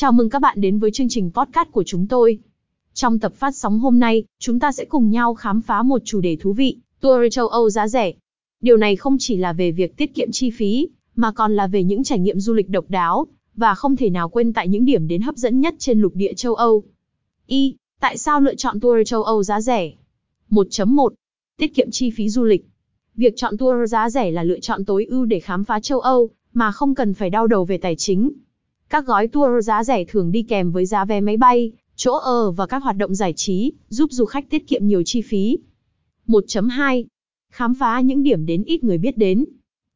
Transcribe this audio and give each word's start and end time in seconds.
Chào 0.00 0.12
mừng 0.12 0.30
các 0.30 0.38
bạn 0.38 0.60
đến 0.60 0.78
với 0.78 0.90
chương 0.90 1.08
trình 1.08 1.30
podcast 1.34 1.68
của 1.72 1.82
chúng 1.86 2.06
tôi. 2.06 2.38
Trong 2.94 3.18
tập 3.18 3.32
phát 3.34 3.56
sóng 3.56 3.78
hôm 3.78 3.98
nay, 3.98 4.24
chúng 4.38 4.60
ta 4.60 4.72
sẽ 4.72 4.84
cùng 4.84 5.10
nhau 5.10 5.34
khám 5.34 5.60
phá 5.60 5.82
một 5.82 6.02
chủ 6.04 6.20
đề 6.20 6.36
thú 6.36 6.52
vị, 6.52 6.76
tour 7.00 7.20
châu 7.30 7.48
Âu 7.48 7.70
giá 7.70 7.88
rẻ. 7.88 8.12
Điều 8.60 8.76
này 8.76 8.96
không 8.96 9.16
chỉ 9.18 9.36
là 9.36 9.52
về 9.52 9.72
việc 9.72 9.96
tiết 9.96 10.14
kiệm 10.14 10.28
chi 10.32 10.50
phí, 10.50 10.88
mà 11.16 11.32
còn 11.32 11.56
là 11.56 11.66
về 11.66 11.84
những 11.84 12.04
trải 12.04 12.18
nghiệm 12.18 12.40
du 12.40 12.54
lịch 12.54 12.68
độc 12.68 12.84
đáo, 12.88 13.26
và 13.56 13.74
không 13.74 13.96
thể 13.96 14.10
nào 14.10 14.28
quên 14.28 14.52
tại 14.52 14.68
những 14.68 14.84
điểm 14.84 15.08
đến 15.08 15.22
hấp 15.22 15.36
dẫn 15.36 15.60
nhất 15.60 15.74
trên 15.78 16.00
lục 16.00 16.12
địa 16.14 16.32
châu 16.34 16.54
Âu. 16.54 16.82
Y. 17.46 17.74
Tại 18.00 18.18
sao 18.18 18.40
lựa 18.40 18.54
chọn 18.54 18.80
tour 18.80 18.98
châu 19.06 19.22
Âu 19.22 19.42
giá 19.42 19.60
rẻ? 19.60 19.92
1.1. 20.50 21.08
Tiết 21.58 21.74
kiệm 21.74 21.90
chi 21.90 22.10
phí 22.10 22.28
du 22.28 22.44
lịch. 22.44 22.66
Việc 23.16 23.32
chọn 23.36 23.58
tour 23.58 23.90
giá 23.90 24.10
rẻ 24.10 24.30
là 24.30 24.44
lựa 24.44 24.60
chọn 24.60 24.84
tối 24.84 25.04
ưu 25.04 25.24
để 25.24 25.40
khám 25.40 25.64
phá 25.64 25.80
châu 25.80 26.00
Âu, 26.00 26.30
mà 26.52 26.72
không 26.72 26.94
cần 26.94 27.14
phải 27.14 27.30
đau 27.30 27.46
đầu 27.46 27.64
về 27.64 27.78
tài 27.78 27.96
chính. 27.96 28.30
Các 28.90 29.06
gói 29.06 29.28
tour 29.28 29.64
giá 29.64 29.84
rẻ 29.84 30.04
thường 30.04 30.32
đi 30.32 30.42
kèm 30.42 30.72
với 30.72 30.86
giá 30.86 31.04
vé 31.04 31.20
máy 31.20 31.36
bay, 31.36 31.72
chỗ 31.96 32.12
ở 32.18 32.50
và 32.50 32.66
các 32.66 32.82
hoạt 32.82 32.96
động 32.96 33.14
giải 33.14 33.32
trí, 33.36 33.72
giúp 33.88 34.12
du 34.12 34.24
khách 34.24 34.50
tiết 34.50 34.68
kiệm 34.68 34.86
nhiều 34.86 35.02
chi 35.06 35.22
phí. 35.22 35.58
1.2. 36.26 37.04
Khám 37.52 37.74
phá 37.74 38.00
những 38.00 38.22
điểm 38.22 38.46
đến 38.46 38.64
ít 38.64 38.84
người 38.84 38.98
biết 38.98 39.18
đến. 39.18 39.44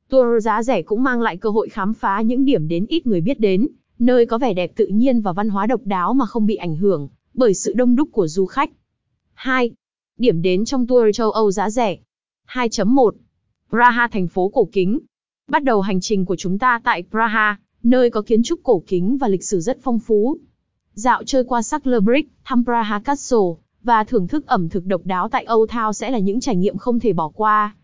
Tour 0.09 0.45
giá 0.45 0.63
rẻ 0.63 0.83
cũng 0.83 1.03
mang 1.03 1.23
lại 1.23 1.37
cơ 1.37 1.51
hội 1.51 1.69
khám 1.69 1.95
phá 1.95 2.21
những 2.21 2.45
điểm 2.45 2.69
đến 2.69 2.87
ít 2.89 3.07
người 3.07 3.21
biết 3.21 3.41
đến, 3.41 3.69
nơi 3.99 4.27
có 4.27 4.39
vẻ 4.39 4.55
đẹp 4.55 4.73
tự 4.77 4.87
nhiên 4.87 5.21
và 5.21 5.33
văn 5.33 5.49
hóa 5.49 5.67
độc 5.67 5.81
đáo 5.85 6.15
mà 6.15 6.27
không 6.27 6.47
bị 6.47 6.55
ảnh 6.55 6.77
hưởng 6.77 7.09
bởi 7.35 7.55
sự 7.55 7.73
đông 7.73 7.97
đúc 7.97 8.09
của 8.13 8.27
du 8.27 8.47
khách. 8.47 8.71
2. 9.35 9.71
Điểm 10.19 10.43
đến 10.43 10.65
trong 10.65 10.87
tour 10.87 11.17
châu 11.17 11.31
Âu 11.31 11.51
giá 11.51 11.71
rẻ. 11.71 11.97
2.1. 12.49 13.11
Praha 13.71 14.09
thành 14.09 14.29
phố 14.29 14.49
cổ 14.49 14.69
kính. 14.73 14.99
Bắt 15.49 15.65
đầu 15.65 15.81
hành 15.81 16.01
trình 16.01 16.25
của 16.25 16.37
chúng 16.37 16.59
ta 16.59 16.81
tại 16.85 17.05
Praha, 17.11 17.59
nơi 17.85 18.11
có 18.11 18.23
kiến 18.23 18.43
trúc 18.43 18.61
cổ 18.63 18.83
kính 18.87 19.19
và 19.19 19.29
lịch 19.29 19.45
sử 19.45 19.61
rất 19.61 19.79
phong 19.83 19.99
phú. 19.99 20.37
Dạo 20.95 21.23
chơi 21.25 21.45
qua 21.45 21.63
Saklerbrick, 21.63 22.31
thăm 22.45 22.65
Praha 22.65 22.99
Castle, 22.99 23.39
và 23.83 24.05
thưởng 24.05 24.29
thức 24.29 24.47
ẩm 24.47 24.69
thực 24.69 24.87
độc 24.87 25.01
đáo 25.05 25.29
tại 25.29 25.47
Old 25.55 25.71
Town 25.71 25.93
sẽ 25.93 26.11
là 26.11 26.19
những 26.19 26.41
trải 26.41 26.57
nghiệm 26.57 26.77
không 26.77 27.01
thể 27.01 27.13
bỏ 27.13 27.29
qua. 27.29 27.77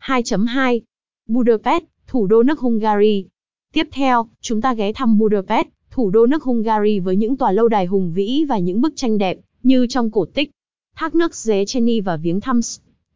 2.2. 0.00 0.80
Budapest, 1.28 1.84
thủ 2.06 2.26
đô 2.26 2.42
nước 2.42 2.58
Hungary. 2.58 3.26
Tiếp 3.72 3.88
theo, 3.92 4.26
chúng 4.40 4.60
ta 4.60 4.74
ghé 4.74 4.92
thăm 4.92 5.18
Budapest, 5.18 5.66
thủ 5.90 6.10
đô 6.10 6.26
nước 6.26 6.42
Hungary 6.42 6.98
với 7.00 7.16
những 7.16 7.36
tòa 7.36 7.52
lâu 7.52 7.68
đài 7.68 7.86
hùng 7.86 8.12
vĩ 8.12 8.44
và 8.48 8.58
những 8.58 8.80
bức 8.80 8.92
tranh 8.96 9.18
đẹp, 9.18 9.38
như 9.62 9.86
trong 9.88 10.10
cổ 10.10 10.24
tích. 10.24 10.50
Thác 10.96 11.14
nước 11.14 11.34
Széchenyi 11.34 12.00
và 12.00 12.16
viếng 12.16 12.40
thăm 12.40 12.60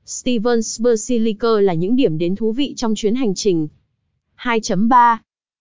Stevens 0.05 0.81
Basilica 0.81 1.49
là 1.61 1.75
những 1.75 1.97
điểm 1.97 2.19
đến 2.19 2.37
thú 2.37 2.53
vị 2.53 2.75
trong 2.77 2.95
chuyến 2.95 3.15
hành 3.15 3.35
trình. 3.35 3.69
2.3. 4.37 5.17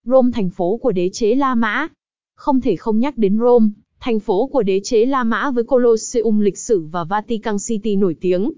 Rome 0.10 0.32
thành 0.34 0.50
phố 0.50 0.78
của 0.78 0.92
đế 0.92 1.10
chế 1.14 1.36
La 1.36 1.56
Mã. 1.56 1.88
Không 2.36 2.62
thể 2.62 2.76
không 2.76 3.00
nhắc 3.00 3.18
đến 3.18 3.40
Rome, 3.40 3.68
thành 4.00 4.20
phố 4.20 4.48
của 4.48 4.64
đế 4.64 4.82
chế 4.84 5.06
La 5.06 5.24
Mã 5.24 5.52
với 5.52 5.64
Colosseum 5.64 6.40
lịch 6.40 6.58
sử 6.58 6.86
và 6.92 7.04
Vatican 7.04 7.56
City 7.68 7.96
nổi 7.96 8.16
tiếng. 8.22 8.52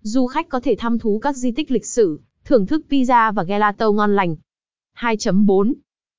Du 0.00 0.26
khách 0.26 0.48
có 0.48 0.60
thể 0.60 0.74
thăm 0.78 0.98
thú 0.98 1.18
các 1.18 1.36
di 1.36 1.52
tích 1.52 1.70
lịch 1.70 1.86
sử, 1.86 2.20
thưởng 2.44 2.66
thức 2.66 2.84
pizza 2.90 3.32
và 3.32 3.42
gelato 3.42 3.90
ngon 3.90 4.16
lành. 4.16 4.36
2.4. 4.98 5.72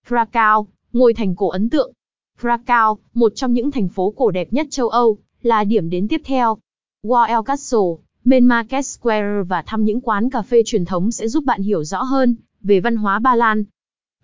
Krakow, 0.08 0.66
ngôi 0.94 1.14
thành 1.14 1.36
cổ 1.36 1.50
ấn 1.50 1.70
tượng. 1.70 1.94
Krakow, 2.42 2.96
một 3.14 3.32
trong 3.36 3.54
những 3.54 3.72
thành 3.72 3.88
phố 3.88 4.14
cổ 4.18 4.32
đẹp 4.32 4.54
nhất 4.54 4.68
châu 4.70 4.90
Âu, 4.90 5.18
là 5.42 5.64
điểm 5.64 5.90
đến 5.90 6.08
tiếp 6.08 6.22
theo. 6.24 6.58
Wall 7.04 7.44
Castle, 7.44 7.80
Main 8.24 8.46
Market 8.46 8.86
Square 8.86 9.44
và 9.48 9.64
thăm 9.66 9.86
những 9.86 10.02
quán 10.02 10.30
cà 10.30 10.42
phê 10.42 10.62
truyền 10.66 10.86
thống 10.86 11.12
sẽ 11.12 11.28
giúp 11.28 11.44
bạn 11.46 11.62
hiểu 11.62 11.84
rõ 11.84 12.04
hơn 12.04 12.36
về 12.62 12.80
văn 12.80 12.96
hóa 12.96 13.20
Ba 13.20 13.36
Lan. 13.36 13.64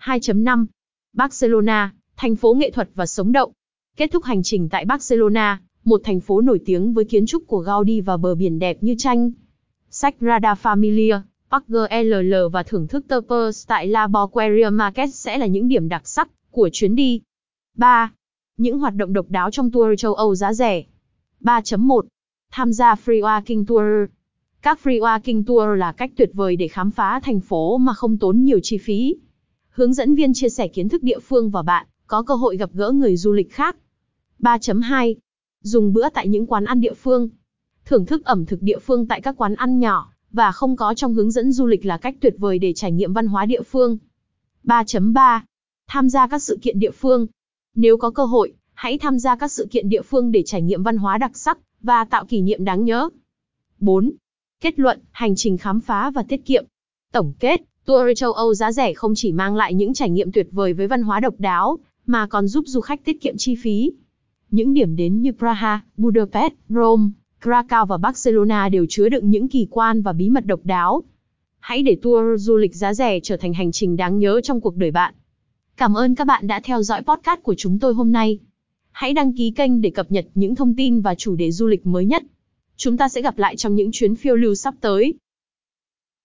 2.5. 0.01 0.65
Barcelona, 1.13 1.93
thành 2.15 2.35
phố 2.35 2.53
nghệ 2.53 2.71
thuật 2.71 2.89
và 2.95 3.05
sống 3.05 3.31
động. 3.31 3.51
Kết 3.97 4.11
thúc 4.11 4.23
hành 4.23 4.43
trình 4.43 4.69
tại 4.69 4.85
Barcelona, 4.85 5.61
một 5.83 6.01
thành 6.03 6.19
phố 6.19 6.41
nổi 6.41 6.59
tiếng 6.65 6.93
với 6.93 7.05
kiến 7.05 7.25
trúc 7.25 7.47
của 7.47 7.59
Gaudi 7.59 8.01
và 8.01 8.17
bờ 8.17 8.35
biển 8.35 8.59
đẹp 8.59 8.77
như 8.83 8.95
tranh. 8.97 9.31
Sagrada 9.89 10.53
Familia, 10.53 11.21
Park 11.51 11.63
LL 11.69 12.33
và 12.51 12.63
thưởng 12.63 12.87
thức 12.87 13.05
tapas 13.07 13.67
tại 13.67 13.87
La 13.87 14.07
Boqueria 14.07 14.69
Market 14.69 15.13
sẽ 15.13 15.37
là 15.37 15.45
những 15.45 15.67
điểm 15.67 15.89
đặc 15.89 16.07
sắc 16.07 16.29
của 16.51 16.69
chuyến 16.73 16.95
đi. 16.95 17.21
3. 17.77 18.11
Những 18.57 18.79
hoạt 18.79 18.95
động 18.95 19.13
độc 19.13 19.25
đáo 19.29 19.51
trong 19.51 19.71
tour 19.71 19.99
châu 19.99 20.13
Âu 20.13 20.35
giá 20.35 20.53
rẻ. 20.53 20.83
3.1. 21.41 22.01
Tham 22.51 22.73
gia 22.73 22.95
Free 22.95 23.21
Walking 23.21 23.65
Tour. 23.65 24.11
Các 24.61 24.79
Free 24.83 24.99
Walking 24.99 25.43
Tour 25.43 25.79
là 25.79 25.91
cách 25.91 26.11
tuyệt 26.17 26.29
vời 26.33 26.55
để 26.55 26.67
khám 26.67 26.91
phá 26.91 27.19
thành 27.23 27.39
phố 27.39 27.77
mà 27.77 27.93
không 27.93 28.17
tốn 28.17 28.43
nhiều 28.43 28.59
chi 28.63 28.77
phí. 28.77 29.15
Hướng 29.77 29.93
dẫn 29.93 30.15
viên 30.15 30.33
chia 30.33 30.49
sẻ 30.49 30.67
kiến 30.67 30.89
thức 30.89 31.03
địa 31.03 31.19
phương 31.19 31.49
và 31.49 31.61
bạn 31.61 31.87
có 32.07 32.23
cơ 32.23 32.35
hội 32.35 32.57
gặp 32.57 32.69
gỡ 32.73 32.91
người 32.91 33.17
du 33.17 33.31
lịch 33.31 33.53
khác. 33.53 33.77
3.2. 34.39 35.15
Dùng 35.61 35.93
bữa 35.93 36.09
tại 36.09 36.27
những 36.27 36.47
quán 36.47 36.65
ăn 36.65 36.81
địa 36.81 36.93
phương. 36.93 37.29
Thưởng 37.85 38.05
thức 38.05 38.25
ẩm 38.25 38.45
thực 38.45 38.61
địa 38.61 38.79
phương 38.79 39.07
tại 39.07 39.21
các 39.21 39.35
quán 39.37 39.55
ăn 39.55 39.79
nhỏ 39.79 40.13
và 40.31 40.51
không 40.51 40.75
có 40.75 40.93
trong 40.93 41.13
hướng 41.13 41.31
dẫn 41.31 41.51
du 41.51 41.65
lịch 41.65 41.85
là 41.85 41.97
cách 41.97 42.15
tuyệt 42.21 42.33
vời 42.37 42.59
để 42.59 42.73
trải 42.73 42.91
nghiệm 42.91 43.13
văn 43.13 43.27
hóa 43.27 43.45
địa 43.45 43.61
phương. 43.61 43.97
3.3. 44.63 45.41
Tham 45.87 46.09
gia 46.09 46.27
các 46.27 46.43
sự 46.43 46.59
kiện 46.61 46.79
địa 46.79 46.91
phương. 46.91 47.27
Nếu 47.75 47.97
có 47.97 48.09
cơ 48.09 48.25
hội, 48.25 48.53
hãy 48.73 48.97
tham 48.97 49.19
gia 49.19 49.35
các 49.35 49.51
sự 49.51 49.67
kiện 49.71 49.89
địa 49.89 50.01
phương 50.01 50.31
để 50.31 50.43
trải 50.45 50.61
nghiệm 50.61 50.83
văn 50.83 50.97
hóa 50.97 51.17
đặc 51.17 51.37
sắc 51.37 51.57
và 51.81 52.05
tạo 52.05 52.25
kỷ 52.25 52.41
niệm 52.41 52.65
đáng 52.65 52.85
nhớ. 52.85 53.09
4. 53.79 54.11
Kết 54.61 54.79
luận, 54.79 54.99
hành 55.11 55.33
trình 55.35 55.57
khám 55.57 55.79
phá 55.79 56.09
và 56.09 56.23
tiết 56.23 56.45
kiệm. 56.45 56.65
Tổng 57.11 57.33
kết, 57.39 57.61
tour 57.87 58.07
châu 58.15 58.33
Âu 58.33 58.53
giá 58.53 58.71
rẻ 58.71 58.93
không 58.93 59.15
chỉ 59.15 59.31
mang 59.31 59.55
lại 59.55 59.73
những 59.73 59.93
trải 59.93 60.09
nghiệm 60.09 60.31
tuyệt 60.31 60.47
vời 60.51 60.73
với 60.73 60.87
văn 60.87 61.03
hóa 61.03 61.19
độc 61.19 61.33
đáo, 61.37 61.79
mà 62.05 62.27
còn 62.27 62.47
giúp 62.47 62.63
du 62.67 62.81
khách 62.81 63.05
tiết 63.05 63.21
kiệm 63.21 63.37
chi 63.37 63.55
phí. 63.55 63.91
Những 64.51 64.73
điểm 64.73 64.95
đến 64.95 65.21
như 65.21 65.31
Praha, 65.31 65.81
Budapest, 65.97 66.53
Rome, 66.69 67.03
Krakow 67.43 67.85
và 67.85 67.97
Barcelona 67.97 68.69
đều 68.69 68.85
chứa 68.89 69.09
đựng 69.09 69.29
những 69.29 69.47
kỳ 69.47 69.67
quan 69.71 70.01
và 70.01 70.13
bí 70.13 70.29
mật 70.29 70.45
độc 70.45 70.59
đáo. 70.63 71.03
Hãy 71.59 71.83
để 71.83 71.97
tour 72.01 72.41
du 72.41 72.57
lịch 72.57 72.75
giá 72.75 72.93
rẻ 72.93 73.19
trở 73.23 73.37
thành 73.37 73.53
hành 73.53 73.71
trình 73.71 73.97
đáng 73.97 74.19
nhớ 74.19 74.41
trong 74.43 74.61
cuộc 74.61 74.75
đời 74.75 74.91
bạn. 74.91 75.13
Cảm 75.77 75.93
ơn 75.93 76.15
các 76.15 76.27
bạn 76.27 76.47
đã 76.47 76.59
theo 76.63 76.83
dõi 76.83 77.01
podcast 77.01 77.43
của 77.43 77.55
chúng 77.55 77.79
tôi 77.79 77.93
hôm 77.93 78.11
nay. 78.11 78.39
Hãy 78.91 79.13
đăng 79.13 79.33
ký 79.37 79.51
kênh 79.51 79.81
để 79.81 79.89
cập 79.89 80.11
nhật 80.11 80.25
những 80.35 80.55
thông 80.55 80.75
tin 80.75 81.01
và 81.01 81.15
chủ 81.15 81.35
đề 81.35 81.51
du 81.51 81.67
lịch 81.67 81.85
mới 81.85 82.05
nhất. 82.05 82.23
Chúng 82.75 82.97
ta 82.97 83.09
sẽ 83.09 83.21
gặp 83.21 83.37
lại 83.37 83.55
trong 83.55 83.75
những 83.75 83.89
chuyến 83.91 84.15
phiêu 84.15 84.35
lưu 84.35 84.55
sắp 84.55 84.73
tới. 84.81 85.13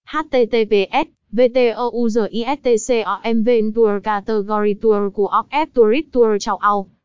https 0.06 1.21
VTOUZISTCOM 1.32 3.72
Tour 3.74 4.00
Category 4.04 4.74
Tour 4.74 5.12
của 5.14 5.26
Tourist 5.74 6.06
Tour 6.12 6.36
Châu 6.40 6.56
Âu. 6.56 6.88